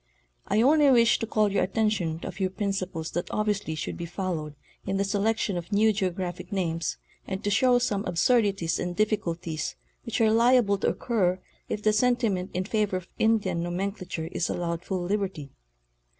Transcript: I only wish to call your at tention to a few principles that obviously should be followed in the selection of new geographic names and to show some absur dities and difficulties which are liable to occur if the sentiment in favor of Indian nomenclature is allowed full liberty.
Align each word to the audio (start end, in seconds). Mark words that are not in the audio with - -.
I 0.47 0.63
only 0.63 0.89
wish 0.89 1.19
to 1.19 1.27
call 1.27 1.51
your 1.51 1.61
at 1.61 1.75
tention 1.75 2.17
to 2.21 2.29
a 2.29 2.31
few 2.31 2.49
principles 2.49 3.11
that 3.11 3.29
obviously 3.29 3.75
should 3.75 3.97
be 3.97 4.07
followed 4.07 4.55
in 4.83 4.97
the 4.97 5.03
selection 5.03 5.57
of 5.57 5.71
new 5.71 5.93
geographic 5.93 6.51
names 6.51 6.97
and 7.27 7.43
to 7.43 7.51
show 7.51 7.77
some 7.77 8.03
absur 8.05 8.41
dities 8.43 8.79
and 8.79 8.95
difficulties 8.95 9.75
which 10.03 10.19
are 10.19 10.31
liable 10.33 10.79
to 10.79 10.87
occur 10.87 11.39
if 11.69 11.83
the 11.83 11.93
sentiment 11.93 12.49
in 12.55 12.63
favor 12.65 12.97
of 12.97 13.09
Indian 13.19 13.61
nomenclature 13.61 14.27
is 14.31 14.49
allowed 14.49 14.83
full 14.83 15.03
liberty. 15.03 15.51